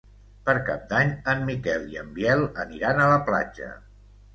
[0.47, 3.75] Per Cap d'Any en Miquel i en Biel aniran a la platja.